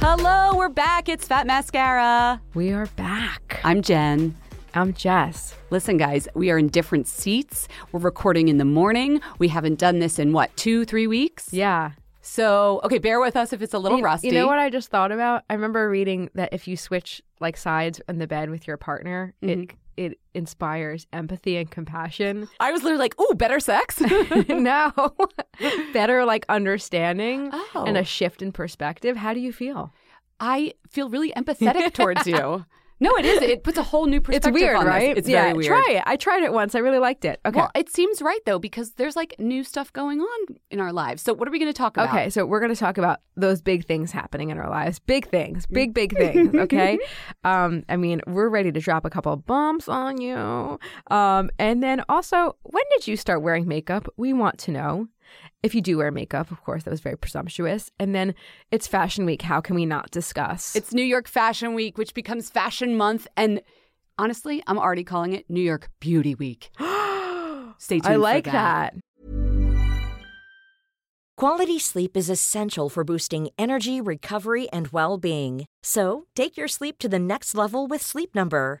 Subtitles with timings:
[0.00, 1.08] Hello, we're back.
[1.08, 2.40] It's Fat Mascara.
[2.54, 3.60] We are back.
[3.64, 4.36] I'm Jen.
[4.74, 5.52] I'm Jess.
[5.70, 7.66] Listen, guys, we are in different seats.
[7.90, 9.20] We're recording in the morning.
[9.40, 11.52] We haven't done this in what, two, three weeks?
[11.52, 11.90] Yeah.
[12.22, 14.28] So, okay, bear with us if it's a little you, rusty.
[14.28, 15.42] You know what I just thought about?
[15.50, 19.34] I remember reading that if you switch like sides in the bed with your partner,
[19.42, 19.62] Mm-hmm.
[19.62, 22.48] it it inspires empathy and compassion.
[22.60, 24.00] I was literally like, ooh, better sex?
[24.48, 24.92] no,
[25.92, 27.84] better like understanding Oh.
[27.86, 28.04] and a oh.
[28.04, 29.16] shift in perspective.
[29.16, 29.92] How do you feel?
[30.40, 32.64] I feel really empathetic towards you.
[33.00, 33.42] No, it is.
[33.42, 34.90] It puts a whole new It's perspective weird, on this.
[34.92, 35.16] right?
[35.16, 35.66] It's yeah, very weird.
[35.68, 36.02] Try it.
[36.06, 36.74] I tried it once.
[36.74, 37.40] I really liked it.
[37.46, 37.56] Okay.
[37.58, 41.22] Well, it seems right though because there's like new stuff going on in our lives.
[41.22, 42.08] So what are we going to talk about?
[42.08, 44.98] Okay, so we're going to talk about those big things happening in our lives.
[44.98, 46.54] Big things, big, big things.
[46.54, 46.98] Okay.
[47.44, 50.78] um, I mean, we're ready to drop a couple of bumps on you.
[51.10, 54.08] Um, and then also, when did you start wearing makeup?
[54.16, 55.08] We want to know.
[55.62, 57.90] If you do wear makeup, of course, that was very presumptuous.
[57.98, 58.34] And then
[58.70, 59.42] it's Fashion Week.
[59.42, 60.76] How can we not discuss?
[60.76, 63.60] It's New York Fashion Week, which becomes Fashion Month, and
[64.18, 66.70] honestly, I'm already calling it New York Beauty Week.
[67.78, 68.06] Stay tuned.
[68.06, 68.94] I for like that.
[68.94, 69.00] that.
[71.36, 75.66] Quality sleep is essential for boosting energy, recovery, and well being.
[75.84, 78.80] So, take your sleep to the next level with Sleep Number.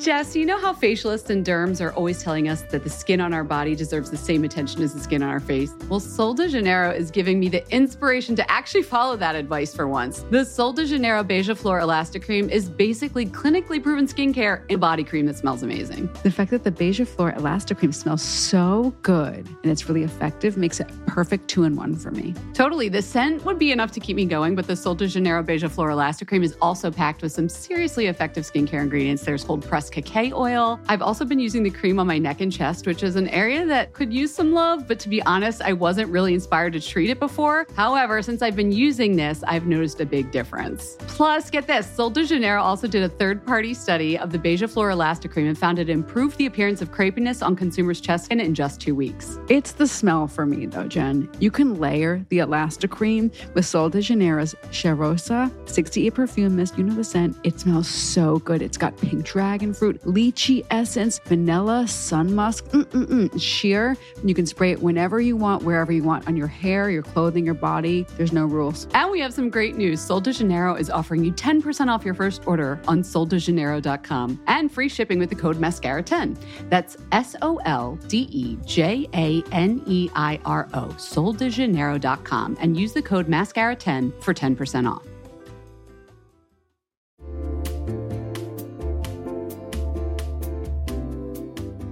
[0.00, 3.32] Jess, you know how facialists and derms are always telling us that the skin on
[3.32, 5.72] our body deserves the same attention as the skin on our face?
[5.88, 9.86] Well, Sol de Janeiro is giving me the inspiration to actually follow that advice for
[9.86, 10.24] once.
[10.30, 14.78] The Sol de Janeiro Beija Flor Elastic Cream is basically clinically proven skincare in a
[14.78, 16.10] body cream that smells amazing.
[16.24, 20.56] The fact that the Beija Flor Elastic Cream smells so good and it's really effective
[20.56, 22.34] makes it a perfect two in one for me.
[22.52, 22.88] Totally.
[22.88, 25.70] The scent would be enough to keep me going, but the Sol de Janeiro Beija
[25.70, 29.22] Flor Elastic Cream is also packed with some seriously effective skincare ingredients.
[29.22, 30.80] There's cold pressed cacao oil.
[30.88, 33.64] I've also been using the cream on my neck and chest, which is an area
[33.66, 37.10] that could use some love, but to be honest, I wasn't really inspired to treat
[37.10, 37.66] it before.
[37.76, 40.96] However, since I've been using this, I've noticed a big difference.
[41.00, 44.68] Plus, get this Sol de Janeiro also did a third party study of the Beija
[44.68, 48.40] Flor Elastic Cream and found it improved the appearance of crepiness on consumers' chest skin
[48.40, 49.38] in just two weeks.
[49.48, 51.28] It's the smell for me though, Jen.
[51.40, 56.78] You can layer the Elastic Cream with Sol de Janeiro's Cheirosa 68 perfume mist.
[56.78, 57.36] You know the scent.
[57.44, 58.62] It smells so good.
[58.62, 63.96] It's got pink dragon fruit, lychee essence, vanilla, sun musk, mm-mm-mm, sheer.
[64.24, 67.44] You can spray it whenever you want, wherever you want, on your hair, your clothing,
[67.44, 68.06] your body.
[68.16, 68.86] There's no rules.
[68.94, 70.00] And we have some great news.
[70.00, 74.88] Sol de Janeiro is offering you 10% off your first order on soldejaneiro.com and free
[74.88, 76.36] shipping with the code MASCARA10.
[76.70, 82.76] That's S O L D E J A N E I R O, soldejaneiro.com, and
[82.76, 85.04] use the code MASCARA10 for 10% off.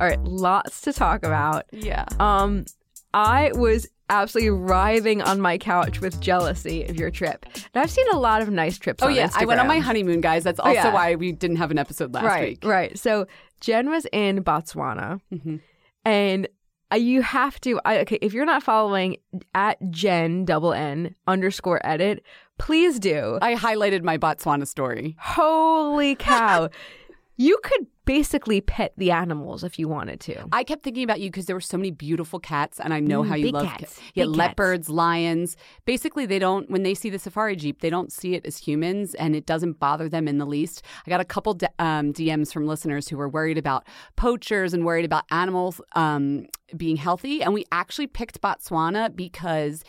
[0.00, 1.64] All right, lots to talk about.
[1.72, 2.04] Yeah.
[2.20, 2.64] Um,
[3.14, 7.44] I was absolutely writhing on my couch with jealousy of your trip.
[7.54, 9.02] And I've seen a lot of nice trips.
[9.02, 10.44] Oh on yeah, I went on my honeymoon, guys.
[10.44, 10.92] That's also yeah.
[10.92, 12.64] why we didn't have an episode last right, week.
[12.64, 13.26] Right, So
[13.60, 15.60] Jen was in Botswana, Mhm.
[16.04, 16.48] and
[16.92, 17.80] uh, you have to.
[17.84, 19.16] I, okay, if you're not following
[19.54, 22.22] at Jen double N underscore edit,
[22.58, 23.38] please do.
[23.42, 25.16] I highlighted my Botswana story.
[25.18, 26.70] Holy cow!
[27.36, 30.34] you could basically pet the animals if you wanted to.
[30.50, 33.22] I kept thinking about you because there were so many beautiful cats, and I know
[33.22, 34.00] Mm, how you love cats.
[34.14, 34.38] Yeah, Big cats.
[34.38, 35.56] leopards, lions.
[35.84, 39.14] Basically, they don't when they see the safari jeep, they don't see it as humans,
[39.14, 40.82] and it doesn't bother them in the least.
[41.06, 43.84] I got a couple d- um, DMs from listeners who were worried about
[44.16, 46.46] poachers and worried about animals um,
[46.76, 49.84] being healthy, and we actually picked Botswana because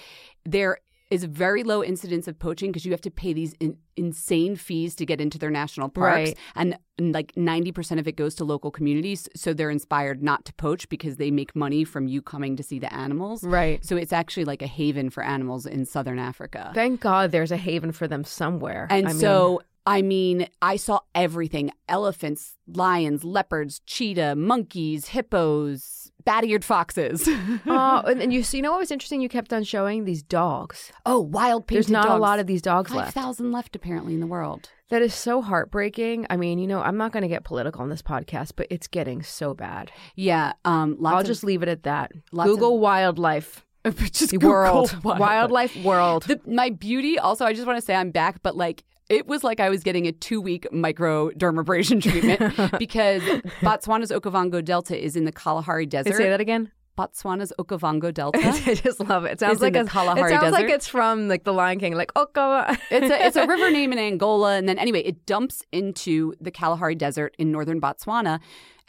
[0.45, 4.55] there is very low incidence of poaching because you have to pay these in, insane
[4.55, 6.37] fees to get into their national parks Right.
[6.55, 10.53] and, and like 90% of it goes to local communities so they're inspired not to
[10.53, 13.83] poach because they make money from you coming to see the animals Right.
[13.83, 17.57] so it's actually like a haven for animals in southern africa Thank God there's a
[17.57, 18.87] haven for them somewhere.
[18.91, 25.98] and I mean, so I mean, I saw everything elephants, lions, leopards, cheetah, monkeys, hippos,
[26.25, 27.27] bat eared foxes.
[27.67, 29.21] oh, and, and you see, you know what was interesting?
[29.21, 30.91] You kept on showing these dogs.
[31.05, 32.17] oh, wild painted There's not dogs.
[32.17, 33.13] a lot of these dogs left.
[33.13, 34.69] 5,000 left apparently in the world.
[34.89, 36.25] That is so heartbreaking.
[36.29, 38.87] I mean, you know, I'm not going to get political on this podcast, but it's
[38.87, 39.91] getting so bad.
[40.15, 40.53] Yeah.
[40.65, 42.11] Um, I'll of, just leave it at that.
[42.31, 43.65] Google wildlife
[44.11, 46.23] just Google world, wild- wildlife world.
[46.23, 49.43] The, my beauty, also, I just want to say I'm back, but like, it was
[49.43, 52.39] like I was getting a two week microdermabrasion treatment
[52.79, 53.21] because
[53.61, 56.15] Botswana's Okavango Delta is in the Kalahari Desert.
[56.15, 56.71] Say that again.
[56.97, 58.39] Botswana's Okavango Delta.
[58.39, 59.33] I just love it.
[59.33, 61.95] It sounds It's like a, Kalahari it sounds like it's from like the Lion King,
[61.95, 62.77] like Okawa.
[62.91, 66.51] it's a it's a river name in Angola, and then anyway, it dumps into the
[66.51, 68.39] Kalahari Desert in northern Botswana,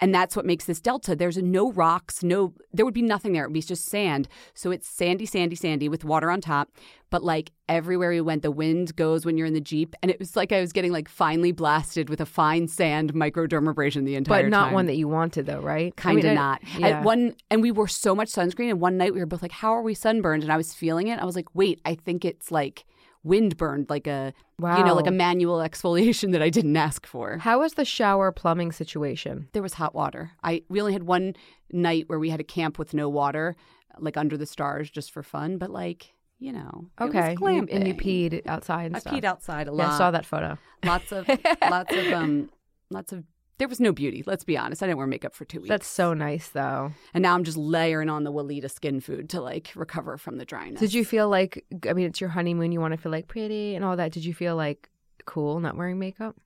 [0.00, 1.14] and that's what makes this delta.
[1.14, 3.44] There's no rocks, no there would be nothing there.
[3.44, 4.28] It would be just sand.
[4.54, 6.70] So it's sandy, sandy, sandy with water on top.
[7.10, 10.18] But like everywhere we went, the wind goes when you're in the jeep, and it
[10.20, 14.42] was like I was getting like finely blasted with a fine sand microdermabrasion the entire
[14.42, 14.50] time.
[14.50, 14.74] but not time.
[14.74, 15.94] one that you wanted, though, right?
[15.96, 16.60] Kind of mean, I- not.
[16.78, 16.86] Yeah.
[16.88, 18.70] At one, and we wore so much sunscreen.
[18.70, 21.08] And one night we were both like, "How are we sunburned?" And I was feeling
[21.08, 21.18] it.
[21.18, 22.84] I was like, "Wait, I think it's like
[23.22, 24.78] wind burned, like a wow.
[24.78, 28.32] you know, like a manual exfoliation that I didn't ask for." How was the shower
[28.32, 29.48] plumbing situation?
[29.52, 30.32] There was hot water.
[30.42, 31.34] I we only had one
[31.72, 33.56] night where we had a camp with no water,
[33.98, 35.58] like under the stars, just for fun.
[35.58, 39.12] But like, you know, Okay, you- and you peed outside and I stuff.
[39.14, 39.84] peed outside a lot.
[39.88, 40.58] Yeah, I saw that photo.
[40.84, 41.28] Lots of,
[41.68, 42.48] lots of, um,
[42.90, 43.24] lots of.
[43.60, 44.24] There was no beauty.
[44.26, 44.82] Let's be honest.
[44.82, 45.68] I didn't wear makeup for two weeks.
[45.68, 46.92] That's so nice, though.
[47.12, 50.46] And now I'm just layering on the Weleda skin food to like recover from the
[50.46, 50.80] dryness.
[50.80, 51.66] Did you feel like?
[51.86, 52.72] I mean, it's your honeymoon.
[52.72, 54.12] You want to feel like pretty and all that.
[54.12, 54.88] Did you feel like
[55.26, 56.36] cool not wearing makeup?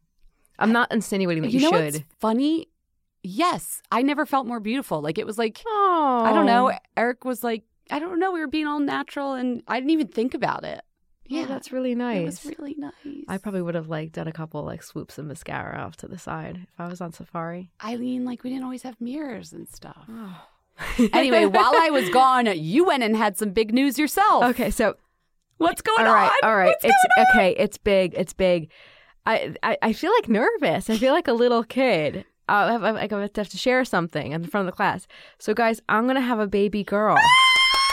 [0.58, 1.94] I'm not insinuating that you, know should.
[1.94, 2.66] what's funny?
[3.22, 5.00] Yes, I never felt more beautiful.
[5.00, 6.72] Like it was like Oh, I don't know.
[6.96, 7.62] Eric was like
[7.92, 8.32] I don't know.
[8.32, 10.82] We were being all natural, and I didn't even think about it.
[11.26, 12.44] Yeah, Yeah, that's really nice.
[12.44, 12.92] It was really nice.
[13.28, 16.18] I probably would have like done a couple like swoops of mascara off to the
[16.18, 17.70] side if I was on safari.
[17.80, 20.08] I mean, like we didn't always have mirrors and stuff.
[21.12, 24.44] anyway, while I was gone, you went and had some big news yourself.
[24.44, 24.96] okay, so
[25.58, 26.48] What's going all right, on?
[26.50, 28.70] all right, What's it's okay, it's big, it's big.
[29.24, 30.90] I, I I feel like nervous.
[30.90, 32.24] I feel like a little kid.
[32.46, 35.06] Uh, I have, I have to have to share something in front of the class.
[35.38, 37.16] So, guys, I'm gonna have a baby girl.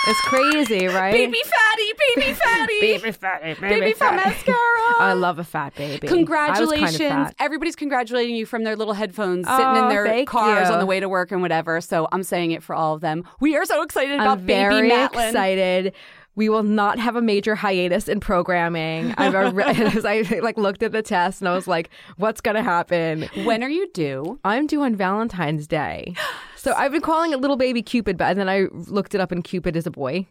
[0.08, 1.12] It's crazy, right?
[1.12, 4.56] Baby fatty, baby fatty, baby fatty, baby fat mascara.
[5.00, 6.08] I love a fat baby.
[6.08, 6.98] Congratulations.
[6.98, 7.36] kind of.
[7.40, 10.74] Everybody's congratulating you from their little headphones sitting Oh, in their cars you.
[10.74, 11.82] on the way to work and whatever.
[11.82, 13.24] So I'm saying it for all of them.
[13.40, 15.28] We are so excited about I'm baby very Matlin.
[15.30, 15.94] excited.
[16.34, 19.14] We will not have a major hiatus in programming.
[19.18, 23.24] I've already, I like looked at the test and I was like, "What's gonna happen?"
[23.44, 24.40] When are you due?
[24.46, 26.16] I'm due on Valentine's Day,
[26.62, 29.44] so I've been calling it Little Baby Cupid, but then I looked it up and
[29.44, 30.28] Cupid is a boy.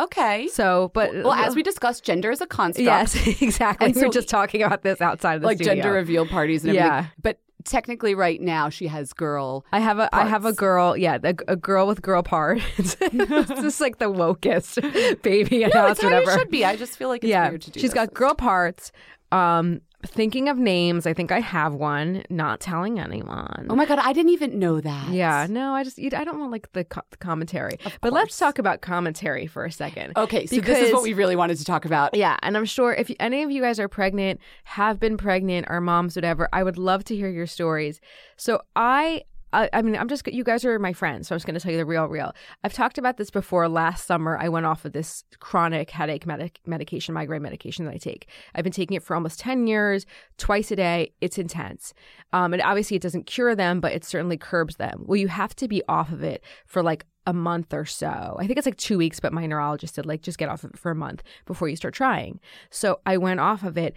[0.00, 0.48] Okay.
[0.48, 2.84] So, but Well, as we discussed, gender is a construct.
[2.84, 3.86] yes, exactly.
[3.86, 5.74] And we were just talking about this outside of the Like studio.
[5.74, 6.88] gender reveal parties and everything.
[6.90, 7.06] Yeah.
[7.22, 9.64] But technically, right now, she has girl.
[9.70, 12.64] I have a I have a girl, yeah, a, a girl with girl parts.
[12.78, 12.96] it's
[13.60, 16.32] just like the wokest baby No, it's how whatever.
[16.32, 16.64] you should be.
[16.64, 17.94] I just feel like it's yeah, weird to do she's this.
[17.94, 18.90] got girl parts.
[19.30, 22.24] Um, thinking of names, I think I have one.
[22.28, 23.66] Not telling anyone.
[23.70, 25.08] Oh my god, I didn't even know that.
[25.10, 27.78] yeah, no, I just you- I don't want like the, co- the commentary.
[28.00, 30.12] But let's talk about commentary for a second.
[30.16, 32.14] Okay, so this is what we really wanted to talk about.
[32.14, 35.80] Yeah, and I'm sure if any of you guys are pregnant, have been pregnant, or
[35.80, 38.00] moms, whatever, I would love to hear your stories.
[38.36, 39.22] So I.
[39.52, 41.60] I I mean, I'm just, you guys are my friends, so I'm just going to
[41.60, 42.32] tell you the real, real.
[42.64, 43.68] I've talked about this before.
[43.68, 47.98] Last summer, I went off of this chronic headache medic- medication, migraine medication that I
[47.98, 48.28] take.
[48.54, 50.06] I've been taking it for almost 10 years,
[50.38, 51.12] twice a day.
[51.20, 51.94] It's intense.
[52.32, 55.04] Um, and obviously, it doesn't cure them, but it certainly curbs them.
[55.06, 58.36] Well, you have to be off of it for like a month or so.
[58.38, 60.70] I think it's like two weeks, but my neurologist said, like, just get off of
[60.70, 62.40] it for a month before you start trying.
[62.70, 63.94] So I went off of it.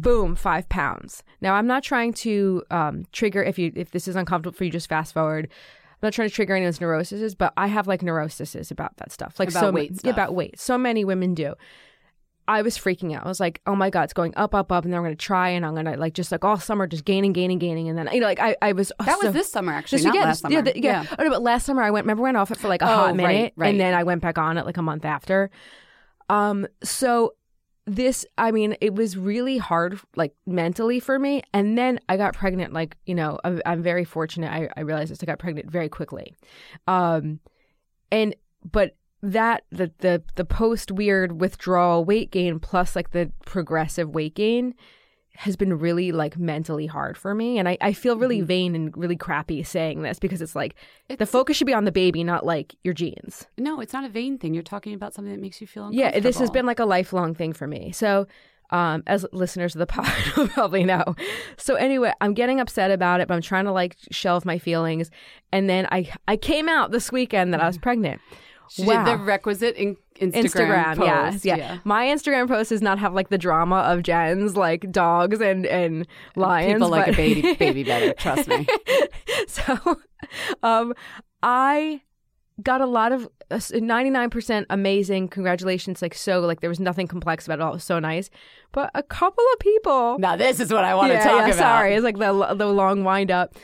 [0.00, 1.22] Boom, five pounds.
[1.40, 4.70] Now I'm not trying to um, trigger if you if this is uncomfortable for you,
[4.70, 5.46] just fast forward.
[5.92, 9.38] I'm not trying to trigger anyone's neuroses, but I have like neuroses about that stuff,
[9.38, 10.12] like About so weight ma- stuff.
[10.12, 10.58] about weight.
[10.58, 11.54] So many women do.
[12.46, 13.24] I was freaking out.
[13.24, 14.84] I was like, oh my God, it's going up, up, up.
[14.84, 16.86] And then I'm going to try and I'm going to like just like all summer,
[16.86, 17.88] just gaining, gaining, gaining.
[17.88, 18.92] And then, you know, like I, I was.
[18.98, 21.06] That so- was this summer, actually, not yeah, last this- yeah, the- yeah.
[21.18, 22.88] Oh, no, but last summer I went, remember, went off it for like a Oh,
[22.88, 23.70] hot right, right.
[23.70, 25.50] And then I went back on it like a month after.
[26.28, 27.34] Um, so
[27.86, 31.42] this, I mean, it was really hard, like mentally for me.
[31.52, 32.72] And then I got pregnant.
[32.72, 34.50] Like, you know, I'm, I'm very fortunate.
[34.50, 35.22] I, I realized this.
[35.22, 36.34] I got pregnant very quickly.
[36.86, 37.40] Um,
[38.10, 38.34] and,
[38.70, 44.34] but that, the, the, the post weird withdrawal weight gain plus like the progressive weight
[44.34, 44.74] gain
[45.36, 47.58] has been really like mentally hard for me.
[47.58, 48.46] And I, I feel really Mm-hmm.
[48.46, 50.74] vain and really crappy saying this because it's like
[51.18, 53.46] the focus should be on the baby, not like your genes.
[53.58, 54.54] No, it's not a vain thing.
[54.54, 57.34] You're talking about something that makes you feel Yeah, this has been like a lifelong
[57.34, 57.90] thing for me.
[57.90, 58.26] So,
[58.70, 61.14] um, as listeners of the pod will probably know.
[61.56, 65.10] So anyway, I'm getting upset about it, but I'm trying to like shelve my feelings.
[65.52, 68.20] And then I I came out this weekend that I was pregnant.
[68.70, 69.04] She wow.
[69.04, 71.44] did the requisite in- Instagram, Instagram, yes, post.
[71.44, 71.78] yeah.
[71.84, 76.06] My Instagram post does not have like the drama of Jen's like dogs and and
[76.36, 76.74] lions.
[76.74, 78.12] People like a baby, baby better.
[78.14, 78.66] Trust me.
[79.48, 79.98] so,
[80.62, 80.94] um,
[81.42, 82.02] I
[82.62, 87.46] got a lot of uh, 99% amazing congratulations like so like there was nothing complex
[87.46, 88.30] about it all it was so nice
[88.70, 91.46] but a couple of people Now this is what I want to yeah, talk yeah,
[91.46, 91.56] about.
[91.56, 93.56] sorry it's like the, the long wind up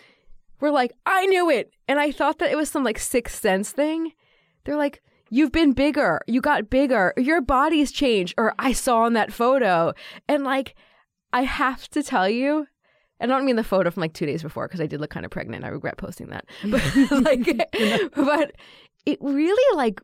[0.61, 3.71] we're like i knew it and i thought that it was some like sixth sense
[3.71, 4.12] thing
[4.64, 6.20] they're like you've been bigger.
[6.26, 7.14] You got bigger.
[7.16, 8.34] Your body's changed.
[8.37, 9.94] Or i saw in that photo.
[10.28, 10.75] And like
[11.32, 12.66] i have to tell you
[13.20, 15.10] and I don't mean the photo from like two days before because I did look
[15.10, 15.64] kind of pregnant.
[15.64, 16.46] I regret posting that.
[16.64, 17.46] But like,
[18.14, 18.52] but
[19.04, 20.00] it really like,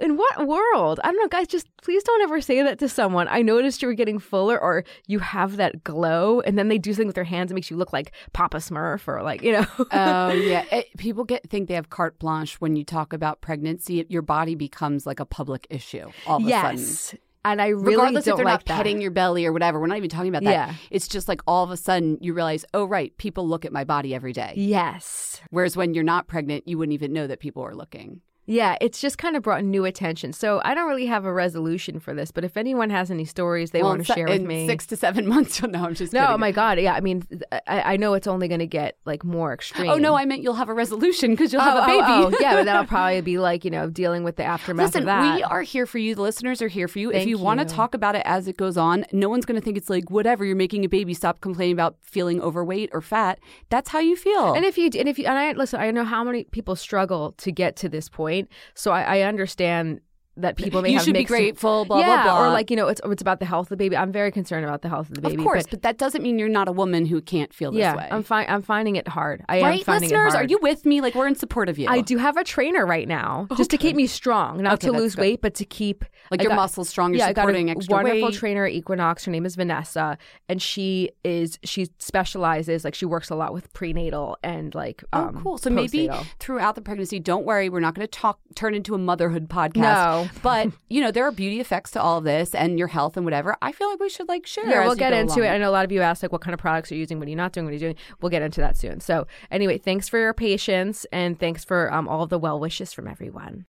[0.00, 1.00] in what world?
[1.02, 1.46] I don't know, guys.
[1.46, 3.26] Just please don't ever say that to someone.
[3.28, 6.92] I noticed you were getting fuller, or you have that glow, and then they do
[6.92, 9.66] something with their hands that makes you look like Papa Smurf, or like you know.
[9.92, 14.04] Oh yeah, it, people get think they have carte blanche when you talk about pregnancy.
[14.08, 16.78] Your body becomes like a public issue all of a sudden.
[16.78, 17.14] yes,
[17.44, 18.76] and I really Regardless don't if they're like not that.
[18.76, 20.50] petting your belly or whatever, we're not even talking about that.
[20.50, 20.74] Yeah.
[20.90, 23.84] It's just like all of a sudden you realize, oh right, people look at my
[23.84, 24.54] body every day.
[24.56, 25.40] Yes.
[25.50, 28.20] Whereas when you're not pregnant, you wouldn't even know that people are looking.
[28.44, 30.32] Yeah, it's just kind of brought new attention.
[30.32, 33.70] So I don't really have a resolution for this, but if anyone has any stories
[33.70, 35.62] they Well, want to se- share with in me, six to seven months.
[35.62, 36.34] No, I'm just no, kidding.
[36.34, 36.94] oh my god, yeah.
[36.94, 37.22] I mean,
[37.68, 39.88] I, I know it's only going to get like more extreme.
[39.90, 42.02] Oh no, I meant you'll have a resolution because you'll have Oh, a baby.
[42.08, 45.02] oh, oh, yeah, but that'll probably be like you know dealing with the aftermath Listen,
[45.02, 45.36] of that.
[45.36, 46.16] we are here for you.
[46.16, 47.10] The listeners are here for you.
[47.10, 49.58] if Thank you, want to talk about it as it goes on, no one's going
[49.60, 50.44] to think it's like whatever.
[50.44, 51.14] You're making a baby.
[51.14, 53.38] Stop complaining about feeling overweight or fat.
[53.70, 54.54] That's how you feel.
[54.54, 57.32] And if you and if you and I listen, I know how many people struggle
[57.38, 58.31] to get to this point.
[58.74, 60.00] So I, I understand
[60.36, 61.84] that people may you have should be grateful.
[61.84, 62.46] Blah yeah, blah blah.
[62.46, 63.96] or like you know, it's it's about the health of the baby.
[63.96, 65.36] I'm very concerned about the health of the baby.
[65.36, 67.80] of course, but, but, that doesn't mean you're not a woman who can't feel this
[67.80, 68.08] yeah, way.
[68.10, 69.44] I'm fi- I'm finding it hard.
[69.48, 71.00] I am right, finding listeners, are you with me?
[71.00, 71.86] Like we're in support of you.
[71.88, 74.92] I do have a trainer right now, just to keep me strong, not Okay, to
[74.92, 75.20] lose good.
[75.22, 77.68] weight, but to keep Like I your got- muscles strong, you're yeah, I got supporting
[77.68, 78.34] a extra wonderful weight.
[78.34, 79.24] trainer at Equinox.
[79.26, 80.16] Her name is Vanessa,
[80.48, 85.24] and she is she specializes like she works a lot with prenatal and like Oh,
[85.24, 85.58] um, cool.
[85.58, 86.08] So maybe
[86.38, 89.74] throughout the pregnancy, don't worry, we're not going to talk turn into a motherhood podcast.
[89.76, 90.21] No.
[90.42, 93.24] but you know there are beauty effects to all of this and your health and
[93.24, 93.56] whatever.
[93.62, 94.68] I feel like we should like share.
[94.68, 95.44] Yeah, we'll get into along.
[95.44, 95.52] it.
[95.52, 97.18] I know a lot of you asked like what kind of products you're you using,
[97.18, 97.96] what are you not doing, what are you doing.
[98.20, 99.00] We'll get into that soon.
[99.00, 103.08] So anyway, thanks for your patience and thanks for um, all the well wishes from
[103.08, 103.66] everyone.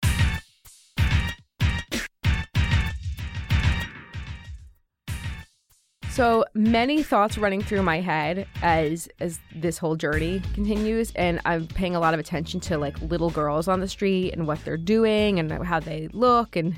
[6.14, 11.66] So many thoughts running through my head as as this whole journey continues, and I'm
[11.66, 14.76] paying a lot of attention to like little girls on the street and what they're
[14.76, 16.76] doing and how they look, and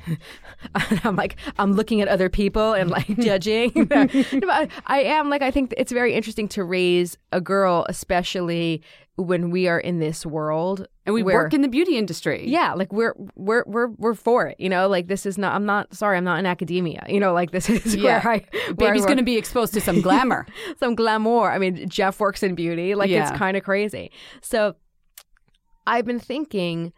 [1.05, 3.73] I'm like I'm looking at other people and like judging.
[4.47, 8.83] But I am like I think it's very interesting to raise a girl, especially
[9.17, 12.45] when we are in this world and we where- work in the beauty industry.
[12.49, 14.57] yeah, like we're we're we're we're for it.
[14.61, 15.55] You know, like this is not.
[15.55, 16.19] I'm not sorry.
[16.19, 17.03] I'm not in academia.
[17.09, 18.23] You know, like this is Yeah.
[18.23, 20.47] where I baby's going to be exposed to some glamour.
[20.79, 21.51] some glamour.
[21.51, 22.95] I mean, Jeff works in beauty.
[22.95, 23.29] Like Yeah.
[23.31, 24.11] it's kind of crazy.
[24.43, 24.77] So
[25.87, 26.93] I've been thinking,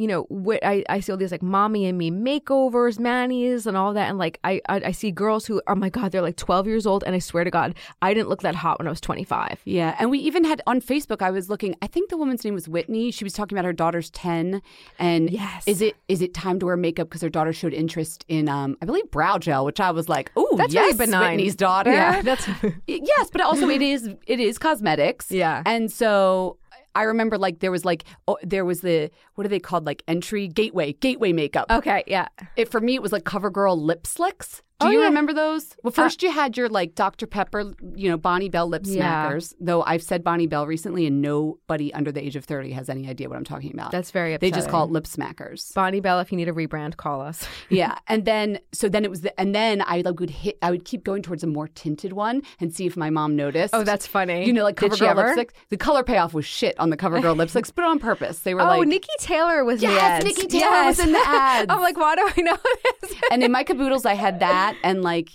[0.00, 3.76] you know, what I, I see all these like mommy and me makeovers, manis, and
[3.76, 6.36] all that, and like I, I I see girls who, oh my god, they're like
[6.36, 8.90] 12 years old, and I swear to God, I didn't look that hot when I
[8.90, 9.60] was 25.
[9.66, 11.20] Yeah, and we even had on Facebook.
[11.20, 11.74] I was looking.
[11.82, 13.10] I think the woman's name was Whitney.
[13.10, 14.62] She was talking about her daughter's ten,
[14.98, 15.64] and Yes.
[15.66, 18.78] is it is it time to wear makeup because her daughter showed interest in, um,
[18.80, 21.36] I believe brow gel, which I was like, oh, That's yes, very benign.
[21.36, 21.92] Whitney's daughter.
[21.92, 22.48] Yeah, that's
[22.86, 25.30] yes, but also it is it is cosmetics.
[25.30, 25.62] Yeah.
[25.66, 26.56] and so.
[26.94, 30.02] I remember like there was like oh, there was the what are they called like
[30.08, 31.66] entry gateway gateway makeup.
[31.70, 32.04] okay.
[32.06, 32.28] Yeah.
[32.56, 34.62] It for me it was like CoverGirl lip slicks.
[34.80, 35.06] Do Oh, you yeah.
[35.06, 35.76] remember those?
[35.82, 37.26] Well, uh, first you had your like Dr.
[37.26, 39.26] Pepper, you know, Bonne Bell lip Yeah.
[39.28, 39.54] smackers.
[39.60, 43.08] Though I've said Bonne Bell recently, and nobody under the age of thirty has any
[43.08, 43.92] idea what I'm talking about.
[43.92, 45.74] That's very they just call it lip smackers.
[45.74, 46.18] Bonne Bell.
[46.20, 47.46] If you need a rebrand, call us.
[47.68, 50.58] yeah, and then so then it was, the, and then I like would hit.
[50.62, 53.74] I would keep going towards a more tinted one and see if my mom noticed.
[53.74, 54.46] Oh, that's funny.
[54.46, 55.22] You know, like CoverGirl ever?
[55.26, 55.52] lipstick.
[55.68, 58.40] The color payoff was shit on the CoverGirl lipsticks, but on purpose.
[58.40, 60.38] They were Oh, like, Niki Taylor was in the Yes, ads.
[60.38, 61.66] Niki Taylor was in the ads.
[61.70, 62.56] I'm like, why do I know
[63.02, 63.14] this?
[63.30, 65.30] and in my caboodles, I had that and like,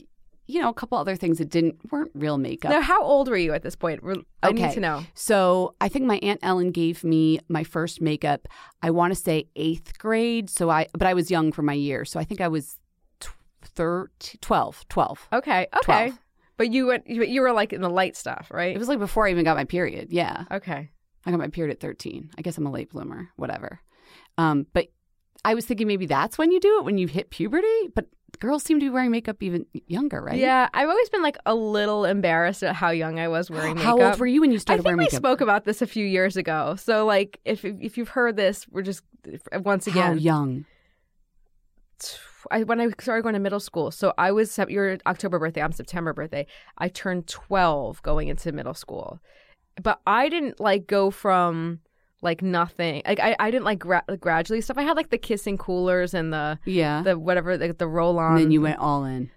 [0.48, 2.72] you know, a couple other things that didn't weren't real makeup.
[2.72, 4.02] now, how old were you at this point?
[4.44, 5.04] I need to know.
[5.14, 8.48] So I think my aunt Ellen gave me my first makeup.
[8.82, 10.50] I want to say eighth grade.
[10.50, 12.06] So I, but I was young for my year.
[12.06, 12.78] So I think I was
[13.64, 15.28] 13, 12, 12.
[15.34, 15.82] Okay, okay.
[15.84, 16.20] 12.
[16.58, 17.08] But you went.
[17.08, 18.74] You you were like in the light stuff, right?
[18.74, 20.08] It was like before I even got my period.
[20.10, 20.90] Yeah, okay.
[21.26, 22.30] I got my period at thirteen.
[22.38, 23.30] I guess I'm a late bloomer.
[23.36, 23.82] Whatever.
[24.38, 24.88] Um, but
[25.44, 27.90] I was thinking maybe that's when you do it when you hit puberty.
[27.94, 30.38] But girls seem to be wearing makeup even younger, right?
[30.38, 33.84] Yeah, I've always been like a little embarrassed at how young I was wearing makeup.
[33.84, 35.08] How old were you when you started wearing makeup?
[35.08, 35.40] I think wearing we makeup?
[35.40, 36.76] spoke about this a few years ago.
[36.78, 39.04] So, like, if if you've heard this, we're just
[39.52, 40.66] uh, once again How young?
[42.52, 45.62] I, when I started going to middle school, so I was your October birthday.
[45.62, 46.46] I'm September birthday.
[46.78, 49.20] I turned 12 going into middle school,
[49.82, 51.80] but I didn't like go from
[52.26, 53.02] like nothing.
[53.08, 54.78] Like I, I didn't like, gra- gradually stuff.
[54.78, 57.02] I had like the kissing coolers and the Yeah.
[57.04, 58.32] the whatever the, the roll on.
[58.34, 59.32] and then you went all in.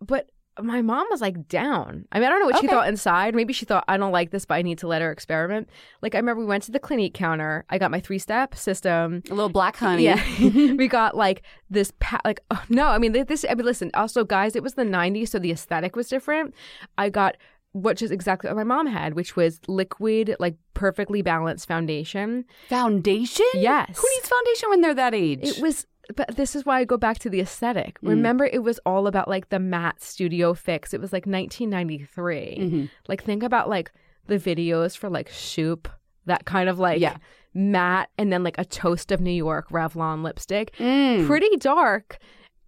[0.00, 0.28] but
[0.62, 2.06] my mom was like down.
[2.12, 3.34] I mean, I don't know what she thought inside.
[3.34, 5.68] Maybe she thought I don't like this, but I need to let her experiment.
[6.00, 7.64] Like I remember we went to the Clinique counter.
[7.70, 9.24] I got my three step system.
[9.30, 10.04] A little black honey.
[10.04, 10.22] Yeah,
[10.74, 11.92] we got like this.
[11.98, 13.44] Pa- like oh, no, I mean this.
[13.50, 13.90] I mean, listen.
[13.94, 16.54] Also, guys, it was the '90s, so the aesthetic was different.
[16.96, 17.36] I got
[17.74, 22.44] which is exactly what my mom had, which was liquid, like perfectly balanced foundation.
[22.68, 23.44] Foundation?
[23.54, 23.98] Yes.
[23.98, 25.40] Who needs foundation when they're that age?
[25.42, 28.00] It was, but this is why I go back to the aesthetic.
[28.00, 28.10] Mm.
[28.10, 30.94] Remember, it was all about like the matte studio fix.
[30.94, 32.58] It was like 1993.
[32.60, 32.90] Mhm.
[33.08, 33.92] Like, think about like
[34.26, 35.88] the videos for like Shoop,
[36.26, 37.16] that kind of like Yeah.
[37.54, 40.74] matte, and then like a Toast of New York Revlon lipstick.
[40.78, 41.26] Mm.
[41.26, 42.18] Pretty dark.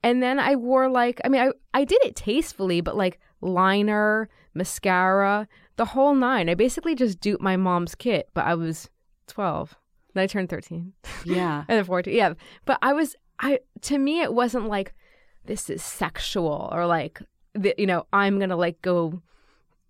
[0.02, 4.28] And then I wore like, I mean, I, I did it tastefully, but like liner,
[4.54, 6.48] mascara, the whole nine.
[6.48, 8.88] I basically just duped my mom's kit, but I was
[9.28, 9.76] 12.
[10.14, 10.92] Then I turned 13.
[11.24, 11.64] Yeah.
[11.68, 12.14] And then 14.
[12.14, 12.34] Yeah.
[12.64, 14.94] But I was, I, to me, it wasn't like,
[15.44, 17.20] this is sexual or like,
[17.54, 19.22] the, you know, I'm going to like go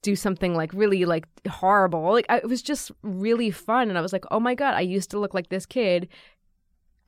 [0.03, 2.13] do something like really like horrible.
[2.13, 3.89] Like, I, it was just really fun.
[3.89, 6.09] And I was like, oh my God, I used to look like this kid.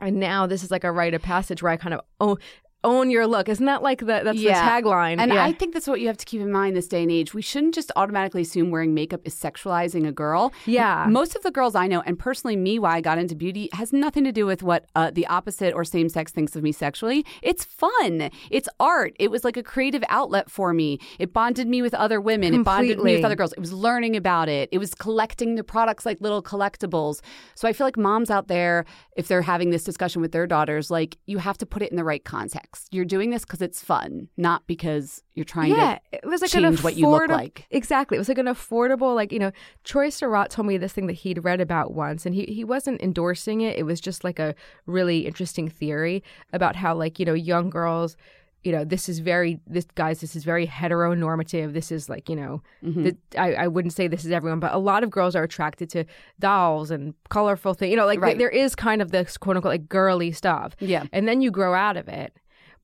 [0.01, 2.37] And now this is like a rite of passage where I kind of own,
[2.85, 3.49] own your look.
[3.49, 4.65] Isn't that like the, that's Yeah.
[4.81, 5.19] the tagline?
[5.19, 5.45] And Yeah.
[5.45, 7.35] I think that's what you have to keep in mind this day and age.
[7.35, 10.53] We shouldn't just automatically assume wearing makeup is sexualizing a girl.
[10.65, 11.07] Yeah.
[11.09, 13.93] Most of the girls I know, and personally me, why I got into beauty, has
[13.93, 17.27] nothing to do with what uh, the opposite or same sex thinks of me sexually.
[17.43, 18.31] It's fun.
[18.51, 19.15] It's art.
[19.19, 21.01] It was like a creative outlet for me.
[21.19, 22.55] It bonded me with other women.
[22.55, 23.17] It bonded me Completely.
[23.17, 23.53] with other girls.
[23.55, 24.69] It was learning about it.
[24.71, 27.21] It was collecting the products like little collectibles.
[27.57, 28.85] So I feel like moms out there,
[29.17, 31.97] if they're having this discussion with their daughters, like you have to put it in
[31.97, 32.68] the right context.
[32.91, 36.55] You're doing this because it's fun, not because you're trying yeah, to it was like
[36.55, 37.67] an change what you look like.
[37.71, 39.53] Exactly, it was like an affordable, like you know,
[39.85, 43.01] Troy Surratt told me this thing that he'd read about once, and he he wasn't
[43.01, 43.79] endorsing it.
[43.79, 44.55] It was just like a
[44.87, 48.17] really interesting theory about how like you know young girls.
[48.65, 50.21] You know, this is very this guys.
[50.21, 51.73] This is very heteronormative.
[51.73, 53.03] This is like you know, Mm-hmm.
[53.05, 55.89] the, I I wouldn't say this is everyone, but a lot of girls are attracted
[55.91, 56.05] to
[56.39, 57.91] dolls and colorful things.
[57.93, 58.37] You know, like Right.
[58.37, 60.75] there is kind of this quote unquote like girly stuff.
[60.81, 61.05] Yeah.
[61.13, 62.37] And then you grow out of it.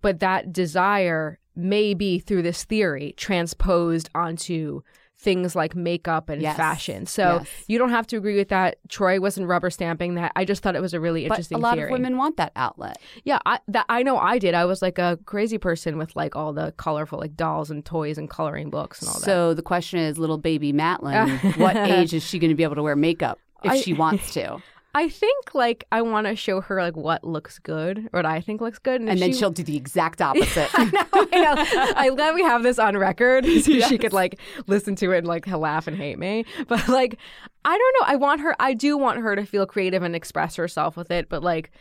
[0.05, 4.83] But that desire may be through this theory transposed onto
[5.17, 6.57] things like makeup and Yes.
[6.57, 7.07] fashion.
[7.07, 7.49] So Yes.
[7.69, 8.77] you don't have to agree with that.
[8.91, 10.33] Troy wasn't rubber stamping that.
[10.37, 11.89] I just thought it was a really But interesting a lot theory.
[11.89, 12.99] of women want that outlet.
[13.23, 14.53] Yeah, I, that I know I did.
[14.55, 18.19] I was like a crazy person with like all the colorful like dolls and toys
[18.19, 19.25] and coloring books and all that.
[19.25, 22.75] So the question is, little baby Matlin, what age is she going to be able
[22.77, 24.59] to wear makeup if I- she wants to?
[24.97, 28.41] I think like I want to show her like what looks good or what I
[28.41, 30.69] think looks good, and, And then she- she'll do the exact opposite.
[30.75, 31.93] I know, I know.
[31.97, 35.27] I'm glad we have this on record so she could like listen to it and
[35.27, 36.45] like laugh and hate me.
[36.69, 37.19] But like,
[37.65, 38.13] I don't know.
[38.13, 38.55] I want her.
[38.61, 41.29] I do want her to feel creative and express herself with it.
[41.29, 41.73] But like,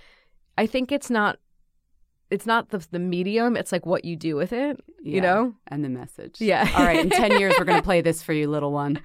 [0.57, 1.37] I think it's not.
[2.31, 3.55] It's not the the medium.
[3.55, 4.79] It's like what you do with it.
[5.03, 5.15] Yeah.
[5.15, 5.55] You know.
[5.67, 6.37] And the message.
[6.41, 6.67] Yeah.
[6.75, 6.99] All right.
[6.99, 8.99] In 10 years, we're going to play this for you, little one.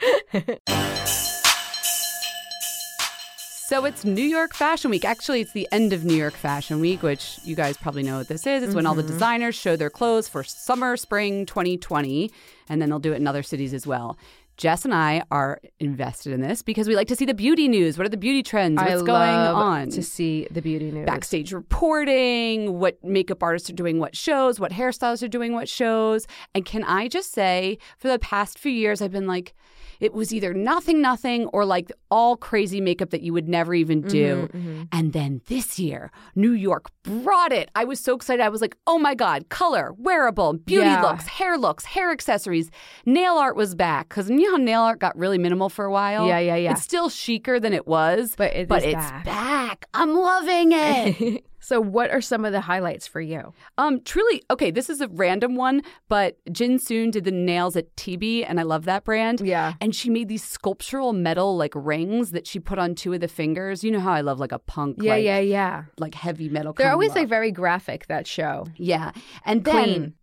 [3.68, 5.04] So it's New York Fashion Week.
[5.04, 8.26] Actually, it's the end of New York Fashion Week, which you guys probably know what
[8.28, 8.62] this is.
[8.62, 9.12] It's when all the Mm-hmm.
[9.12, 12.30] designers show their clothes for summer, spring 2020,
[12.70, 14.16] and then they'll do it in other cities as well.
[14.56, 17.98] Jess and I are invested in this because we like to see the beauty news.
[17.98, 18.80] What are the beauty trends?
[18.80, 19.90] What's I going on?
[19.90, 21.04] to see the beauty news.
[21.04, 26.26] backstage reporting, what makeup artists are doing what shows, what hairstylists are doing what shows.
[26.54, 29.54] And can I just say, for the past few years, I've been like,
[30.00, 34.00] it was either nothing, nothing, or like all crazy makeup that you would never even
[34.02, 34.48] do.
[34.52, 34.82] Mm-hmm, mm-hmm.
[34.92, 37.70] And then this year, New York brought it.
[37.74, 38.42] I was so excited.
[38.42, 41.02] I was like, oh my God, color, wearable, beauty Yeah.
[41.02, 42.70] looks, hair looks, hair accessories.
[43.06, 44.08] Nail art was back.
[44.08, 46.26] Because you know how nail art got really minimal for a while?
[46.26, 46.72] Yeah, yeah, yeah.
[46.72, 49.24] It's still chicer than it was, But it but it's back.
[49.24, 49.86] back.
[49.94, 51.44] I'm loving it.
[51.68, 53.52] so, what are some of the highlights for you?
[53.76, 57.94] Um, truly, okay, this is a random one, but Jin Soon did the nails at
[57.96, 59.40] Tibi, and I love that brand.
[59.42, 59.74] Yeah.
[59.80, 63.28] And she made these sculptural metal like rings that she put on two of the
[63.28, 63.84] fingers.
[63.84, 65.84] You know how I love like a punk, Yeah, like, yeah, yeah.
[65.98, 66.72] like heavy metal.
[66.72, 68.06] They're always like very graphic.
[68.06, 68.66] That show.
[68.76, 69.12] yeah,
[69.44, 70.14] and then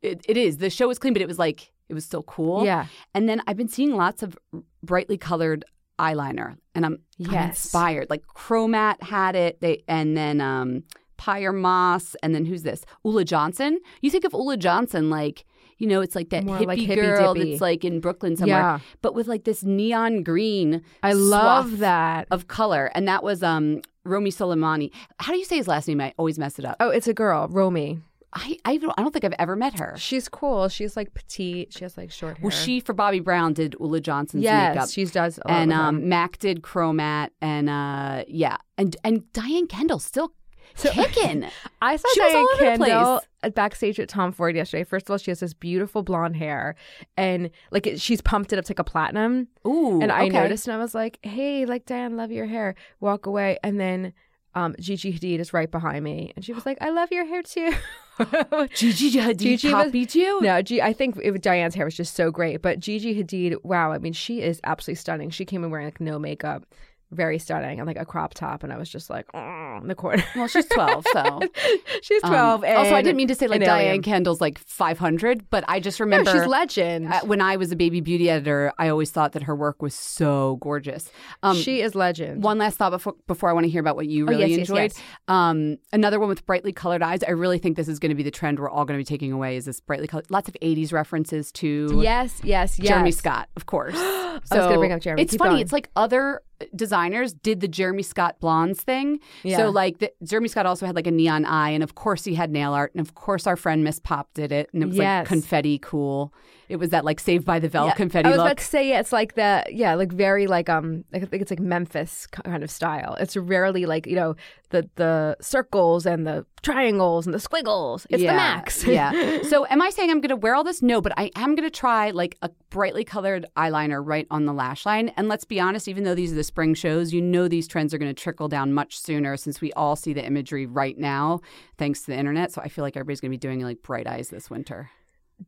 [0.00, 2.64] It, it is the show was clean, but it was like it was still cool.
[2.64, 2.86] Yeah.
[3.14, 4.38] and then I've been seeing lots of
[4.82, 5.64] brightly colored
[5.98, 7.64] eyeliner, and I'm Yes.
[7.64, 8.10] inspired.
[8.10, 10.82] Like Chromat had it, they and then um
[11.16, 12.84] Pyer Moss, and then who's this?
[13.04, 13.78] Ulla Johnson.
[14.02, 15.44] You think of Ulla Johnson like.
[15.78, 17.50] You know, it's like that More hippie, like girl hippy-dippy.
[17.50, 18.78] that's like in Brooklyn somewhere, Yeah.
[19.02, 20.82] but with like this neon green.
[21.02, 22.28] I love that.
[22.30, 24.92] of color, and that was um Romy Soleimani.
[25.18, 26.00] How do you say his last name?
[26.00, 26.76] I always mess it up.
[26.78, 27.98] Oh, it's a girl, Romy.
[28.34, 29.94] I I don't, I don't think I've ever met her.
[29.96, 30.68] She's cool.
[30.68, 31.72] She's like petite.
[31.72, 32.44] She has like short hair.
[32.44, 34.90] Well, she for Bobbi Brown did Ulla Johnson's yes, makeup.
[34.90, 35.38] she does.
[35.46, 36.08] and um.
[36.08, 40.32] Mac did Chromat, and uh, yeah, and and Diane Kendall still
[40.76, 41.46] kicking.
[41.80, 43.22] I saw she Diane Kendall
[43.54, 44.84] backstage at Tom Ford yesterday.
[44.84, 46.74] First of all, she has this beautiful blonde hair,
[47.16, 49.48] and like it, she's pumped it up to like a platinum.
[49.66, 50.30] Ooh, and I okay.
[50.30, 54.12] noticed, and I was like, "Hey, like Diane, love your hair." Walk away, and then
[54.54, 57.42] um, Gigi Hadid is right behind me, and she was like, "I love your hair
[57.42, 57.72] too."
[58.74, 60.40] Gigi Hadid Gigi was- copied you.
[60.40, 63.92] No, G- I think it, Diane's hair was just so great, but Gigi Hadid, wow,
[63.92, 65.30] I mean, she is absolutely stunning.
[65.30, 66.64] She came in wearing like no makeup,
[67.10, 69.94] very stunning, and like a crop top, and I was just like, "Oh," in the
[69.94, 70.24] corner.
[70.34, 71.40] Well, she's twelve, so.
[72.02, 72.64] she's um, twelve.
[72.64, 74.02] and also, I didn't mean to say like Diane.
[74.02, 77.12] Kendall's like five hundred, but I just No, remember she's legend.
[77.12, 79.94] uh, when I was a baby beauty editor, I always thought that her work was
[79.94, 81.10] so gorgeous.
[81.42, 82.42] Um, she is legend.
[82.42, 84.50] One last thought before before I want to hear about what you Oh, really yes,
[84.50, 84.92] yes, enjoyed.
[84.94, 85.02] yes.
[85.28, 87.22] Um, another one with brightly colored eyes.
[87.22, 89.04] I really think this is going to be the trend we're all going to be
[89.04, 89.56] taking away.
[89.56, 90.30] Is this brightly colored?
[90.30, 92.88] Lots of '80s references to yes, yes, yes.
[92.88, 93.94] Jeremy Scott, of course.
[93.94, 95.20] so, I was gonna bring up Jeremy.
[95.20, 95.22] Scott.
[95.24, 95.50] It's Keep funny.
[95.52, 95.62] going.
[95.62, 96.40] It's like other
[96.74, 99.20] designers did the Jeremy Scott blondes thing.
[99.42, 99.56] Yeah.
[99.58, 102.34] So like the, Jeremy Scott also had like a neon eye, and of course he
[102.34, 104.96] had nail art, and of course our friend Miss Pop did it, and it was
[104.96, 105.22] Yes.
[105.22, 106.32] like confetti cool.
[106.68, 108.46] It was that like Saved by the Bell Yeah, confetti I was look.
[108.46, 111.50] about to say, yeah, it's like the yeah, like very like um, I think it's
[111.50, 113.16] like Memphis kind of style.
[113.20, 114.34] It's rarely like you know
[114.74, 118.06] the the circles and the triangles and the squiggles.
[118.10, 118.84] It's yeah, the max.
[118.84, 119.42] yeah.
[119.44, 120.82] So am I saying I'm going to wear all this?
[120.82, 124.52] No, but I am going to try like a brightly colored eyeliner right on the
[124.52, 125.10] lash line.
[125.16, 127.94] And let's be honest, even though these are the spring shows, you know these trends
[127.94, 131.40] are going to trickle down much sooner since we all see the imagery right now
[131.78, 132.52] thanks to the internet.
[132.52, 134.90] So I feel like everybody's going to be doing like bright eyes this winter.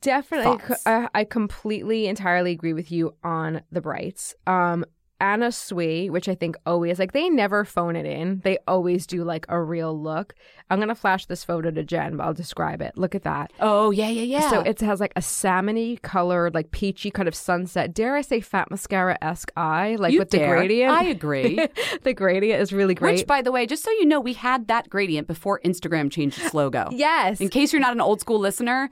[0.01, 4.35] Definitely, I, I completely, entirely agree with you on the brights.
[4.47, 4.85] Um,
[5.21, 8.41] Anna Sui, which I think always like they never phone it in.
[8.45, 10.35] They always do like a real look.
[10.69, 12.99] I'm gonna flash this photo to Jen, but I'll describe it.
[12.99, 13.53] Look at that.
[13.61, 14.51] Oh, yeah, yeah, yeah.
[14.51, 17.95] So it has like a salmony colored, like peachy kind of sunset.
[17.95, 20.93] Dare I say, fat mascara esque eye, like You with the gradient.
[20.93, 21.67] I agree.
[22.03, 23.19] the gradient is really great.
[23.19, 26.39] Which, by the way, just so you know, we had that gradient before Instagram changed
[26.41, 26.89] its logo.
[26.93, 28.89] yes, In case you're not an old school listener,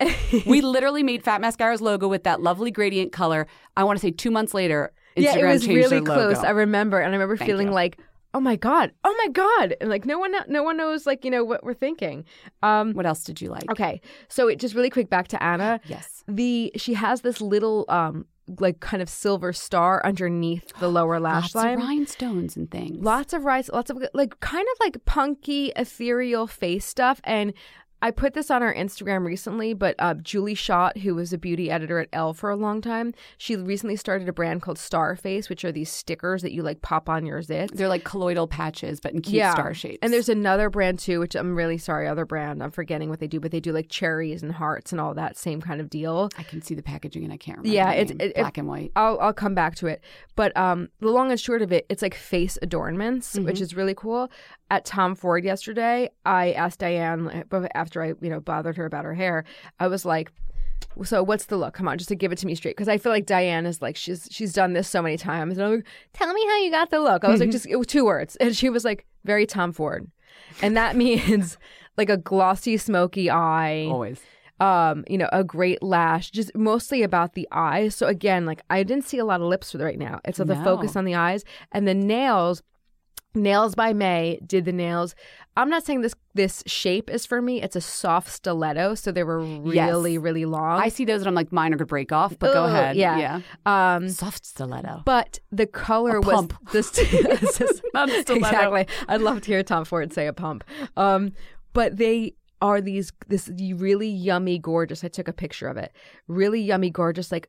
[0.46, 3.46] we literally made Fat Mascara's logo with that lovely gradient color.
[3.76, 6.38] I want to say two months later, Instagram yeah, it was really close.
[6.38, 7.74] I remember, and I remember Thank feeling you.
[7.74, 7.98] like,
[8.32, 11.30] oh my god, oh my god, and like no one, no one knows like you
[11.30, 12.24] know what we're thinking.
[12.62, 13.70] Um, what else did you like?
[13.70, 15.80] okay, so it just really quick back to Anna.
[15.86, 16.24] Yes.
[16.26, 18.26] The she has this little um
[18.58, 21.78] like kind of silver star underneath the lower lash Lots of line.
[21.78, 23.02] rhinestones and things.
[23.04, 27.20] Lots of rice, lots of like kind of like punky, ethereal face stuff.
[27.24, 27.52] And
[28.04, 31.70] I put this on our Instagram recently, but uh, Julie Schott, who was a beauty
[31.70, 35.64] editor at Elle for a long time, she recently started a brand called Starface, which
[35.64, 37.70] are these stickers that you like pop on your zits.
[37.70, 40.00] They're like colloidal patches, but in cute star shapes.
[40.02, 42.62] And there's another brand too, which I'm really sorry, other brand.
[42.62, 45.38] I'm forgetting what they do, but they do like cherries and hearts and all that
[45.38, 46.28] same kind of deal.
[46.36, 47.74] I can see the packaging and I can't remember.
[47.74, 48.92] Yeah, it's it, it- black and white.
[48.96, 50.02] I'll I'll come back to it.
[50.36, 53.62] But um, the long and short of it, it's like face adornments, which Mm-hmm.
[53.62, 54.30] is really cool.
[54.70, 59.04] At Tom Ford yesterday, I asked Diane but after I you know bothered her about
[59.04, 59.44] her hair.
[59.78, 60.32] I was like.
[61.04, 61.74] So what's the look?
[61.74, 63.82] Come on, just to give it to me straight, because I feel like Diane is
[63.82, 65.56] like she's she's done this so many times.
[65.58, 67.24] And I'm like, tell me how you got the look.
[67.24, 70.08] I was like, just it was two words, and she was like, very Tom Ford,
[70.62, 71.58] and that means
[71.96, 74.20] like a glossy, smoky eye, Always.
[74.60, 77.94] um, you know, a great lash, just mostly about the eyes.
[77.96, 80.20] So again, like I didn't see a lot of lips right now.
[80.24, 80.62] It's so the No.
[80.64, 82.62] focus on the eyes and the nails.
[83.34, 85.14] Nails by Mei did the nails.
[85.56, 87.62] I'm not saying this this shape is for me.
[87.62, 90.22] It's a soft stiletto, so they were really Yes.
[90.22, 90.80] really long.
[90.80, 92.96] I see those and I'm like, mine are gonna break off, but go ahead.
[92.96, 93.40] yeah.
[93.66, 95.02] Um, Soft stiletto.
[95.04, 96.54] but the color A was pump.
[96.72, 96.90] this
[97.94, 98.34] Not a stiletto.
[98.34, 98.86] exactly.
[99.08, 100.64] I'd love to hear Tom Ford say a pump.
[100.96, 101.32] Um,
[101.72, 105.04] but they are these this really yummy, gorgeous.
[105.04, 105.92] I took a picture of it.
[106.28, 107.48] Really yummy, gorgeous, like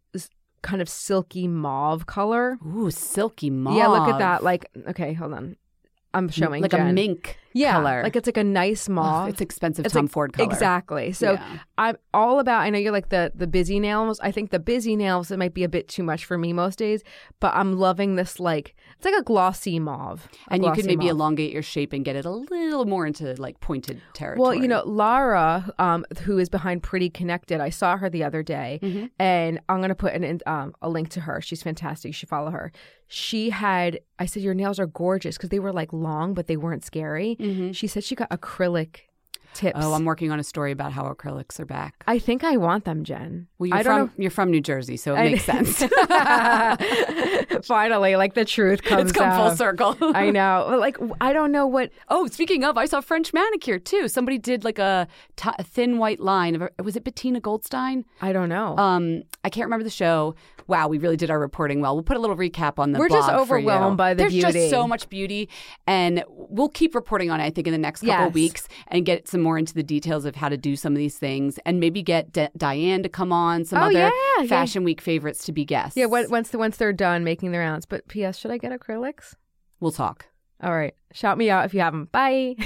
[0.62, 2.58] kind of silky mauve color.
[2.66, 3.78] Ooh, silky mauve.
[3.78, 4.44] Yeah, look at that.
[4.44, 5.56] Like, okay, hold on.
[6.16, 8.04] I'm showing like a mink yeah, color.
[8.04, 9.30] like it's like a nice mauve.
[9.30, 10.50] It's expensive It's Tom like- Ford color.
[10.52, 11.12] Exactly.
[11.14, 11.60] So Yeah.
[11.78, 12.62] I'm all about.
[12.62, 14.20] I know you're like the the busy nails.
[14.22, 16.80] I think the busy nails it might be a bit too much for me most
[16.80, 17.04] days,
[17.40, 20.28] but I'm loving this like it's like a glossy mauve.
[20.50, 21.12] a And you could glossy maybe mauve.
[21.18, 24.42] elongate your shape and get it a little more into like pointed territory.
[24.42, 28.42] Well, you know, Lara, um, who is behind Pretty Connected, I saw her the other
[28.44, 29.06] day, Mm-hmm.
[29.20, 31.42] and I'm gonna put an in- um, a link to her.
[31.42, 32.10] She's fantastic.
[32.10, 32.72] You should follow her.
[33.08, 36.58] She had, I said, your nails are gorgeous because they were like long, but they
[36.58, 37.38] weren't scary.
[37.40, 37.72] Mm-hmm.
[37.72, 39.02] She said she got acrylic
[39.56, 39.80] tips.
[39.82, 42.04] Oh, I'm working on a story about how acrylics are back.
[42.08, 43.48] I think I want them, Jen.
[43.58, 45.80] Well, you're I from you're from New Jersey, so it I- makes sense.
[47.66, 49.48] Finally, like the truth comes it's come out.
[49.50, 49.96] full circle.
[50.02, 50.76] I know.
[50.80, 51.92] Like I don't know what.
[52.10, 54.08] Oh, speaking of, I saw French manicure too.
[54.08, 56.56] Somebody did like a, t- thin white line.
[56.62, 58.06] Of, was it Bettina Goldstein?
[58.22, 58.78] I don't know.
[58.78, 60.36] Um, I can't remember the show.
[60.68, 61.94] Wow, we really did our reporting well.
[61.96, 63.00] We'll put a little recap on the.
[63.00, 63.70] We're just blog for you.
[63.70, 64.52] overwhelmed by the There's beauty.
[64.52, 65.48] just so much beauty,
[65.86, 67.44] and we'll keep reporting on it.
[67.46, 68.34] I think in the next couple Yes.
[68.34, 71.18] weeks and get some more into the details of how to do some of these
[71.18, 73.64] things, and maybe get D- Diane to come on.
[73.64, 74.48] Some Oh, other yeah, yeah.
[74.48, 75.96] Fashion Week favorites to be guests.
[75.96, 76.06] yeah.
[76.08, 77.86] When, once the once they're done making their rounds.
[77.86, 78.38] But P.S.
[78.38, 79.36] Should I get acrylics?
[79.80, 80.26] we'll talk.
[80.64, 80.96] All right.
[81.14, 82.10] Shout me out if you have them.
[82.12, 82.56] Bye.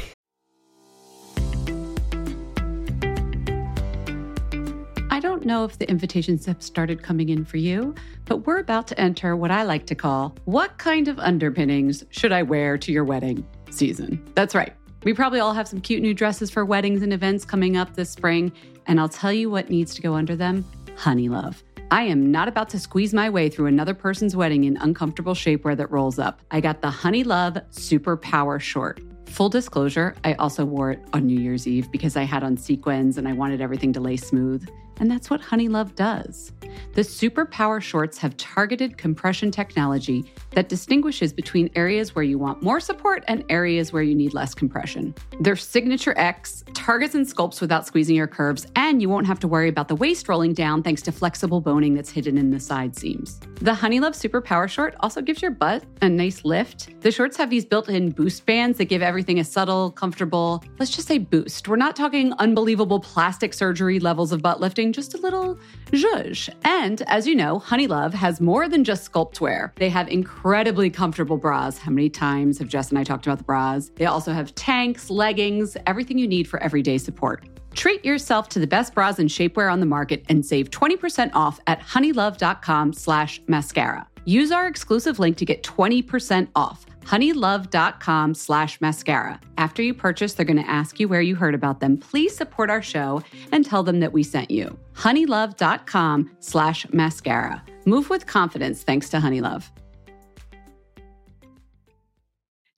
[5.12, 7.94] I don't know if the invitations have started coming in for you,
[8.26, 12.32] but we're about to enter what I like to call what kind of underpinnings should
[12.32, 14.24] I wear to your wedding season?
[14.36, 14.74] That's right.
[15.04, 18.10] We probably all have some cute new dresses for weddings and events coming up this
[18.10, 18.52] spring,
[18.86, 20.66] and I'll tell you what needs to go under them
[20.98, 21.64] Honey Love.
[21.90, 25.76] I am not about to squeeze my way through another person's wedding in uncomfortable shapewear
[25.78, 26.42] that rolls up.
[26.52, 29.00] I got the Honey Love Super Power Short.
[29.28, 33.18] Full disclosure, I also wore it on New Year's Eve because I had on sequins
[33.18, 34.68] and I wanted everything to lay smooth.
[35.00, 36.52] And that's what Honey Love does.
[36.94, 42.62] The Super Power Shorts have targeted compression technology that distinguishes between areas where you want
[42.62, 45.14] more support and areas where you need less compression.
[45.40, 49.48] Their Signature X targets and sculpts without squeezing your curves, and you won't have to
[49.48, 52.96] worry about the waist rolling down thanks to flexible boning that's hidden in the side
[52.96, 53.40] seams.
[53.62, 57.02] The Honey Love Super Power Short also gives your butt a nice lift.
[57.02, 60.92] The shorts have these built in boost bands that give everything a subtle, comfortable, let's
[60.92, 61.68] just say boost.
[61.68, 65.58] We're not talking unbelievable plastic surgery levels of butt lifting, just a little
[65.92, 66.50] zhuzh.
[66.64, 69.74] And as you know, Honey Love has more than just sculpt wear.
[69.78, 71.78] They have incredibly comfortable bras.
[71.78, 73.92] How many times have Jess and I talked about the bras?
[73.96, 77.48] They also have tanks, leggings, everything you need for everyday support.
[77.76, 81.60] Treat yourself to the best bras and shapewear on the market and save 20% off
[81.68, 84.08] at honeylove.com slash mascara.
[84.30, 86.86] Use our exclusive link to get 20% off.
[87.02, 89.40] honeylove.com slash mascara.
[89.58, 91.98] After you purchase, they're going to ask you where you heard about them.
[91.98, 94.78] Please support our show and tell them that we sent you.
[94.94, 97.64] honeylove.com slash mascara.
[97.86, 99.64] Move with confidence thanks to Honeylove.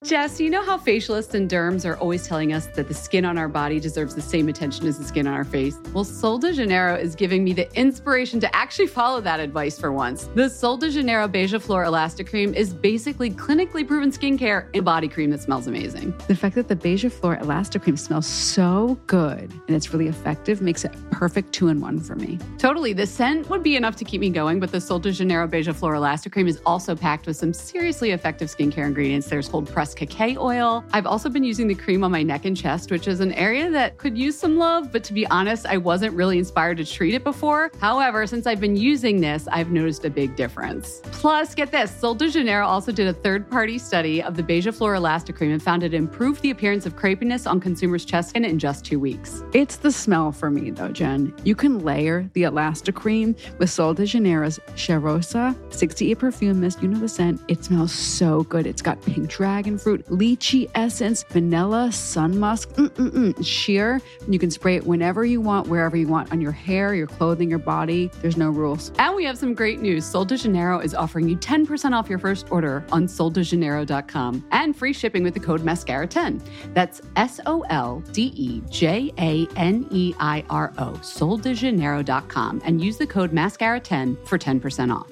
[0.04, 3.38] Jess, you know how facialists and derms are always telling us that the skin on
[3.38, 5.78] our body deserves the same attention as the skin on our face?
[5.94, 9.92] Well, Sol de Janeiro is giving me the inspiration to actually follow that advice for
[9.92, 10.28] once.
[10.34, 15.08] The Sol de Janeiro Beija Flor Elastic Cream is basically clinically proven skincare and body
[15.08, 16.16] cream that smells amazing.
[16.28, 20.64] The fact that the Beija Flor Elastic Cream smells so good and it's really effective
[20.64, 22.40] makes it perfect two in one for me.
[22.58, 22.94] Totally.
[22.94, 25.76] The scent would be enough to keep me going, but the Sol de Janeiro Beija
[25.76, 29.28] Flor Elastic Cream is also packed with some seriously effective skincare ingredients.
[29.28, 29.62] There's whole
[29.92, 30.84] pressed cacao oil.
[30.94, 33.70] I've also been using the cream on my neck and chest, which is an area
[33.70, 37.14] that could use some love, but to be honest, I wasn't really inspired to treat
[37.14, 37.72] it before.
[37.80, 41.02] However, since I've been using this, I've noticed a big difference.
[41.04, 44.74] Plus, get this Sol de Janeiro also did a third party study of the Beija
[44.74, 44.92] Flor
[45.34, 48.86] Cream and found it improved the appearance of crepiness on consumers' chest skin in just
[48.86, 49.44] two weeks.
[49.54, 51.34] It's the smell for me though, Jen.
[51.44, 56.82] You can layer the Elastic Cream with Sol de Janeiro's Cheirosa 68 perfume mist.
[56.82, 57.42] You know the scent.
[57.48, 58.66] It smells so good.
[58.66, 64.02] It's got pink dragon fruit, lychee essence, vanilla, sun musk, mm-mm-mm, sheer.
[64.28, 67.50] You can spray it whenever you want, wherever you want, on your hair, your clothing,
[67.50, 68.12] your body.
[68.22, 68.92] There's no rules.
[69.00, 70.06] And we have some great news.
[70.06, 74.94] Sol de Janeiro is offering you 10% off your first order on soldejaneiro.com and free
[74.94, 76.42] shipping with the code MASCARA10.
[76.74, 82.84] That's S O L D E J A N E I R O, soldejaneiro.com, and
[82.84, 85.08] use the code MASCARA10 for 10% off.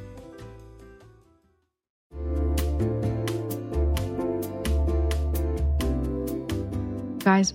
[7.19, 7.53] Guys,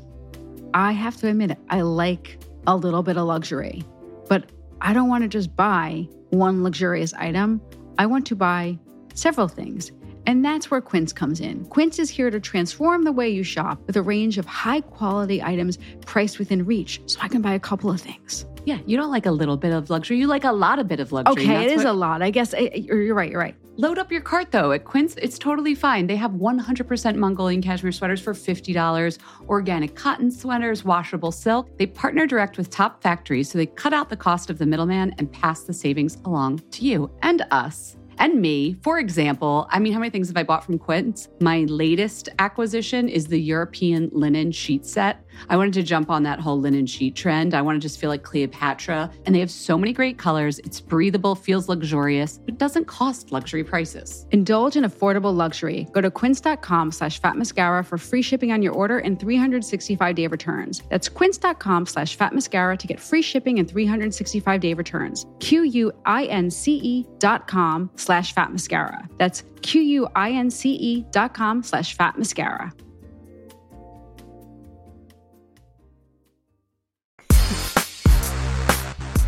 [0.74, 3.84] I have to admit it, I like a little bit of luxury,
[4.28, 4.50] but
[4.80, 7.60] I don't want to just buy one luxurious item.
[7.98, 8.78] I want to buy
[9.14, 9.92] several things.
[10.26, 11.66] And that's where Quince comes in.
[11.66, 15.42] Quince is here to transform the way you shop with a range of high quality
[15.42, 18.46] items priced within reach, so I can buy a couple of things.
[18.64, 20.18] Yeah, you don't like a little bit of luxury.
[20.18, 21.44] You like a lot of bit of luxury.
[21.44, 22.22] Okay, it is what- a lot.
[22.22, 23.30] I guess I, you're you're right.
[23.30, 23.54] You're right.
[23.76, 24.70] Load up your cart though.
[24.70, 26.06] At Quince, it's totally fine.
[26.06, 31.76] They have 100% Mongolian cashmere sweaters for $50, organic cotton sweaters, washable silk.
[31.76, 35.12] They partner direct with top factories, so they cut out the cost of the middleman
[35.18, 37.96] and pass the savings along to you and us.
[38.18, 41.28] And me, for example, I mean, how many things have I bought from Quince?
[41.40, 45.23] My latest acquisition is the European linen sheet set.
[45.48, 47.54] I wanted to jump on that whole linen sheet trend.
[47.54, 49.10] I want to just feel like Cleopatra.
[49.26, 50.58] And they have so many great colors.
[50.60, 54.26] It's breathable, feels luxurious, but doesn't cost luxury prices.
[54.30, 55.86] Indulge in affordable luxury.
[55.92, 60.26] Go to quince.com slash fat mascara for free shipping on your order and 365 day
[60.26, 60.82] returns.
[60.90, 65.26] That's quince.com slash fat mascara to get free shipping and 365 day returns.
[65.40, 69.08] Q U I N C E dot com slash fat mascara.
[69.18, 72.18] That's Q U I N C E dot com slash fat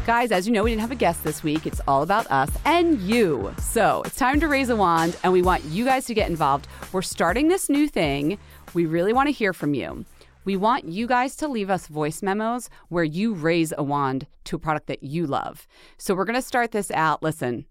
[0.06, 1.66] Guys, as you know, we didn't have a guest this week.
[1.66, 3.52] It's all about us and you.
[3.60, 6.68] So it's time to raise a wand, and we want you guys to get involved.
[6.92, 8.38] We're starting this new thing.
[8.72, 10.04] We really want to hear from you.
[10.44, 14.54] We want you guys to leave us voice memos where you raise a wand to
[14.54, 15.66] a product that you love.
[15.98, 17.24] So we're going to start this out.
[17.24, 17.66] Listen,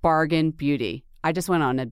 [0.00, 1.04] bargain beauty.
[1.24, 1.90] I just went on a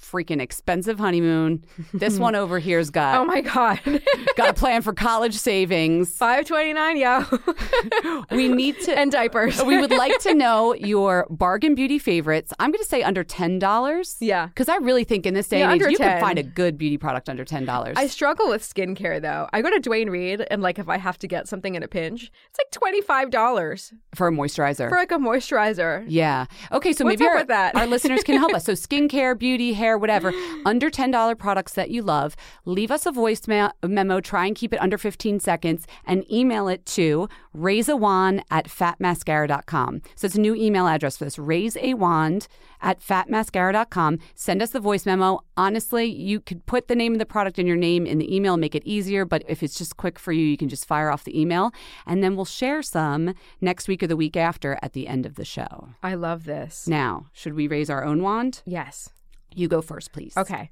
[0.00, 1.64] freaking expensive honeymoon.
[1.92, 3.80] This one over here's got Oh my god.
[4.36, 6.10] got a plan for college savings.
[6.16, 7.26] 529, yeah.
[8.30, 9.62] We need to and diapers.
[9.62, 12.52] we would like to know your bargain beauty favorites.
[12.58, 14.16] I'm going to say under ten dollars.
[14.20, 14.46] Yeah.
[14.46, 16.08] because I really think in this day Yeah, and age you 10.
[16.08, 17.94] can find a good beauty product under ten dollars.
[17.96, 19.48] I struggle with skincare though.
[19.52, 21.88] I go to Duane Reade and like if I have to get something in a
[21.88, 24.88] pinch, it's like twenty five dollars for a moisturizer.
[24.88, 26.04] for like a moisturizer.
[26.08, 26.46] yeah.
[26.72, 26.92] Okay.
[26.92, 28.64] So What's maybe our, our listeners can help us.
[28.64, 30.32] So skincare, beauty, hair, whatever,
[30.66, 32.36] under ten dollar products that you love.
[32.64, 34.20] Leave us a voice ma- memo.
[34.20, 40.02] Try and keep it under fifteen seconds, and email it to raiseawand at fatmascara.com.
[40.16, 41.38] So it's a new email address for this.
[41.38, 42.48] Raise a wand
[42.80, 44.18] at fatmascara.com.
[44.34, 45.40] Send us the voice memo.
[45.56, 48.56] Honestly, you could put the name of the product and your name in the email,
[48.56, 49.24] make it easier.
[49.24, 51.72] But if it's just quick for you, you can just fire off the email,
[52.06, 55.34] and then we'll share some next week or the week after at the end of
[55.34, 55.90] the show.
[56.02, 56.86] I love this.
[56.86, 58.62] Now, should we raise our own wand?
[58.64, 59.10] Yes.
[59.54, 60.36] You go first, please.
[60.36, 60.70] Okay.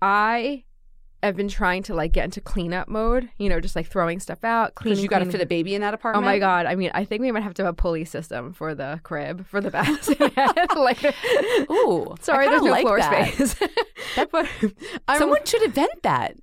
[0.00, 0.64] I
[1.22, 4.44] have been trying to like get into cleanup mode, you know, just like throwing stuff
[4.44, 4.94] out, cleaning.
[4.94, 6.24] Because you got to fit a baby in that apartment.
[6.24, 6.66] Oh my god!
[6.66, 9.46] I mean, I think we might have to have a pulley system for the crib
[9.46, 10.08] for the bath.
[10.76, 11.02] like,
[11.70, 13.34] Ooh, sorry, there's no like floor that.
[13.34, 13.56] space.
[14.30, 14.48] but
[15.08, 16.36] I'm, Someone should invent that.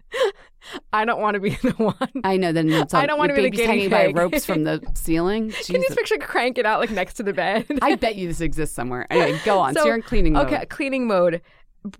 [0.91, 2.21] I don't want to be the one.
[2.23, 2.51] I know.
[2.51, 5.51] Then it's all, I don't wanna be the guinea hanging by ropes from the ceiling.
[5.51, 5.95] Can you Jesus.
[5.95, 7.65] picture crank it out like next to the bed?
[7.81, 9.07] I bet you this exists somewhere.
[9.09, 9.73] Anyway, go on.
[9.73, 10.47] So, you're in cleaning mode.
[10.47, 11.41] Okay, cleaning mode.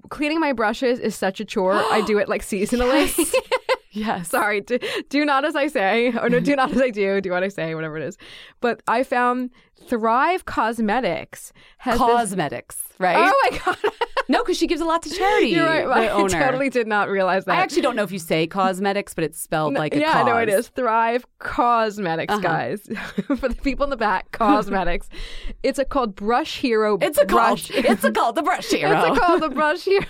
[0.09, 1.73] Cleaning my brushes is such a chore.
[1.73, 3.33] I do it like seasonally.
[3.91, 4.27] Yes.
[4.27, 7.29] Sorry, do, do not as I say, or no, do not as I do, do
[7.31, 8.17] what I say, whatever it is.
[8.59, 9.51] But I found
[9.87, 13.15] Thrive Causemetics has this- Cosmetics, right?
[13.17, 13.77] Oh my god!
[14.27, 15.47] no, because she gives a lot to charity.
[15.49, 15.87] You're right.
[15.87, 16.29] I owner.
[16.29, 17.57] totally did not realize that.
[17.57, 20.37] I actually don't know if you say cosmetics, but it's spelled like a yeah, no,
[20.37, 20.59] it cause.
[20.59, 22.39] is Thrive Causemetics, Uh-huh.
[22.39, 22.87] guys.
[23.39, 25.09] For the people in the back, Cosmetics.
[25.63, 26.97] it's a called Brush Hero.
[27.01, 27.69] It's a brush.
[27.71, 27.85] called.
[27.85, 28.91] It's a called the brush hero.
[28.91, 30.05] It's a called the Brush Hero.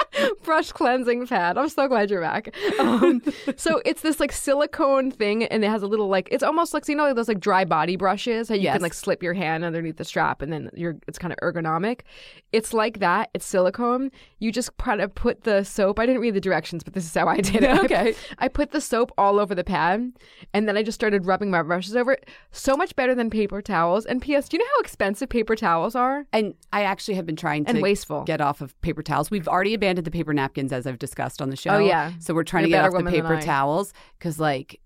[0.44, 1.56] brush cleansing pad.
[1.58, 2.54] I'm so glad you're back.
[2.78, 3.22] Um,
[3.56, 6.84] so it's this like silicone thing, and it has a little like it's almost like
[6.84, 8.74] so you know like those like dry body brushes how you Yes.
[8.74, 12.00] can like slip your hand underneath the strap, and then you're it's kind of ergonomic.
[12.52, 13.30] It's like that.
[13.34, 14.10] It's silicone.
[14.38, 15.98] You just kind of put the soap.
[15.98, 17.72] I didn't read the directions, but this is how I did it.
[17.82, 18.14] Okay.
[18.38, 20.12] I put the soap all over the pad,
[20.54, 22.28] and then I just started rubbing my brushes over it.
[22.52, 24.06] So much better than paper towels.
[24.06, 24.48] And P.S.
[24.48, 26.26] Do you know how expensive paper towels are?
[26.32, 28.22] And I actually have been trying to And wasteful.
[28.24, 29.30] get off of paper towels.
[29.30, 31.70] We've already abandoned the paper napkins, as I've discussed on the show.
[31.70, 32.12] Oh, yeah.
[32.20, 34.80] So we're trying You're to get off the paper towels because, like,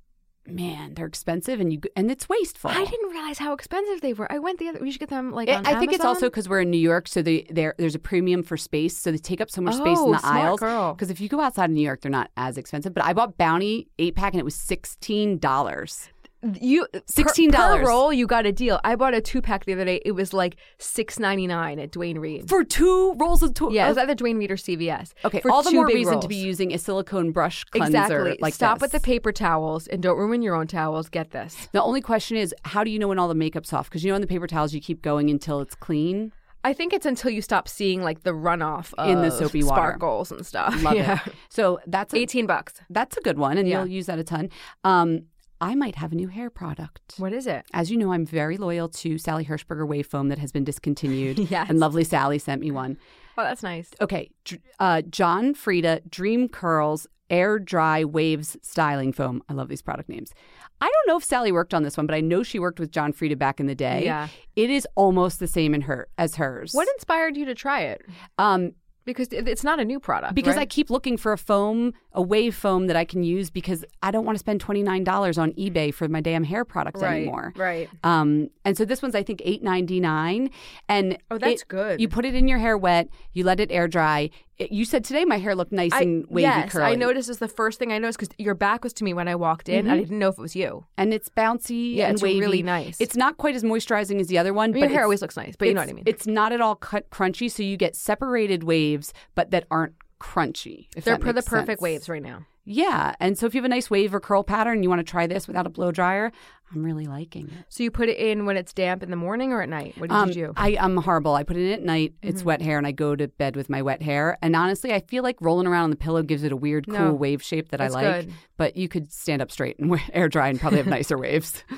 [0.46, 2.70] man, they're expensive and you and it's wasteful.
[2.70, 4.30] I didn't realize how expensive they were.
[4.32, 4.78] I went the other.
[4.80, 5.48] We should get them like.
[5.48, 7.94] I- on I think it's also because we're in New York, so they, there there's
[7.94, 10.60] a premium for space, so they take up so much space in Oh, the aisles.
[10.60, 12.94] Because if you go outside of New York, they're not as expensive.
[12.94, 16.08] But I bought Bounty eight pack and it was sixteen dollars.
[16.42, 17.52] You $16.
[17.52, 18.12] per, per roll.
[18.12, 18.78] You got a deal.
[18.84, 20.00] I bought a two pack the other day.
[20.04, 22.48] It was like six ninety nine at Duane Reade.
[22.48, 23.74] for two rolls of toilet.
[23.74, 25.12] yeah, it was either Duane Reade or CVS.
[25.24, 25.40] okay.
[25.40, 27.86] for all the more reason to be using a silicone brush cleanser.
[27.88, 28.38] Exactly.
[28.40, 28.82] Like Stop this.
[28.82, 31.08] with the paper towels and don't ruin your own towels.
[31.08, 31.68] Get this.
[31.72, 33.88] The only question is, how do you know when all the makeup's off?
[33.88, 36.32] Because you know, in the paper towels, you keep going until it's clean.
[36.64, 39.76] I think it's until you stop seeing like the runoff In the soapy water.
[39.80, 40.82] sparkles and stuff.
[40.82, 41.20] Love yeah.
[41.24, 41.32] it.
[41.48, 42.74] So that's a, Eighteen bucks.
[42.90, 43.78] that's a good one, and Yeah.
[43.78, 44.50] you'll use that a ton.
[44.84, 45.22] Um,
[45.60, 47.14] I might have a new hair product.
[47.18, 47.64] What is it?
[47.72, 51.38] As you know, I'm very loyal to Sally Hershberger Wave Foam that has been discontinued.
[51.50, 51.68] Yes.
[51.70, 52.98] And lovely Sally sent me one.
[53.38, 53.90] Oh, that's nice.
[54.00, 54.30] Okay.
[54.78, 59.42] Uh, John Frieda Dream Curls Air Dry Waves Styling Foam.
[59.48, 60.32] I love these product names.
[60.80, 62.90] I don't know if Sally worked on this one, but I know she worked with
[62.90, 64.04] John Frieda back in the day.
[64.04, 64.28] Yeah.
[64.56, 66.72] It is almost the same in her as hers.
[66.74, 68.02] What inspired you to try it?
[68.38, 68.72] um,
[69.06, 70.34] Because it's not a new product.
[70.34, 73.84] because I keep looking for a foam, a wave foam that I can use because
[74.02, 77.02] I don't want to spend twenty nine dollars on eBay for my damn hair products
[77.02, 77.52] right, anymore.
[77.56, 77.88] Right.
[78.02, 80.50] Um, and so this one's I think eight ninety nine,
[80.88, 82.00] and Oh, that's it- good.
[82.00, 84.30] You put it in your hair wet, you let it air dry.
[84.58, 86.92] It- you said today my hair looked nice I, and wavy yes, curly.
[86.92, 89.28] I noticed this the first thing I noticed because your back was to me when
[89.28, 89.86] I walked in.
[89.88, 90.86] I didn't know if it was you.
[90.96, 92.40] and it's bouncy Yeah, and it's wavy.
[92.40, 92.98] really nice.
[92.98, 95.20] It's not quite as moisturizing as the other one, I mean, but your hair always
[95.20, 96.04] looks nice, but you know what I mean.
[96.06, 100.88] It's not at all cut crunchy, so you get separated waves, but that aren't crunchy.
[100.96, 101.80] If They're per the perfect sense.
[101.80, 102.46] waves right now.
[102.68, 105.04] Yeah, and so if you have a nice wave or curl pattern, you want to
[105.08, 106.32] try this without a blow dryer.
[106.74, 107.64] I'm really liking it.
[107.68, 109.94] So you put it in when it's damp in the morning or at night?
[109.98, 110.52] What did Um, you do?
[110.56, 111.36] I, I'm horrible.
[111.36, 112.14] I put it in at night.
[112.22, 112.46] It's Mm-hmm.
[112.48, 114.36] wet hair, and I go to bed with my wet hair.
[114.42, 116.98] And honestly, I feel like rolling around on the pillow gives it a weird, cool
[116.98, 117.12] No.
[117.14, 118.26] wave shape that I like.
[118.26, 118.34] good.
[118.56, 121.62] But you could stand up straight and air dry and probably have nicer waves.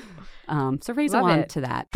[0.47, 1.49] Um, so raise Love on it.
[1.49, 1.87] to that.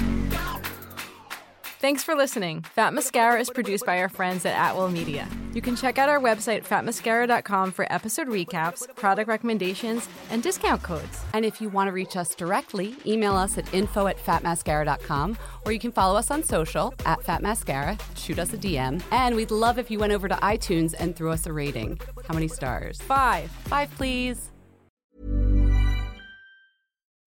[1.83, 2.61] Thanks for listening.
[2.61, 5.27] Fat Mascara is produced by our friends at Atwell Media.
[5.53, 11.19] You can check out our website, fatmascara.com, for episode recaps, product recommendations, and discount codes.
[11.33, 15.73] And if you want to reach us directly, email us at info at fatmascara.com or
[15.73, 19.03] you can follow us on social at fatmascara, shoot us a DM.
[19.11, 21.99] And we'd love if you went over to iTunes and threw us a rating.
[22.25, 23.01] How many stars?
[23.01, 23.51] Five.
[23.51, 24.52] Five, please.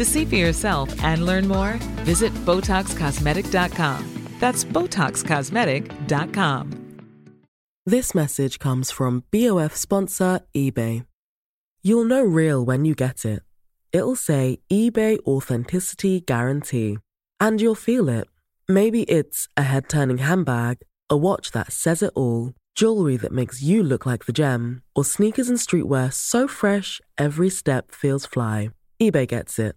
[0.00, 1.74] To see for yourself and learn more,
[2.08, 4.28] visit BotoxCosmetic.com.
[4.38, 7.02] That's BotoxCosmetic.com.
[7.84, 11.04] This message comes from BOF sponsor eBay.
[11.82, 13.42] You'll know real when you get it.
[13.92, 16.96] It'll say eBay Authenticity Guarantee.
[17.38, 18.26] And you'll feel it.
[18.70, 20.78] Maybe it's a head turning handbag,
[21.10, 25.04] a watch that says it all, jewelry that makes you look like the gem, or
[25.04, 28.70] sneakers and streetwear so fresh every step feels fly.
[28.98, 29.76] eBay gets it.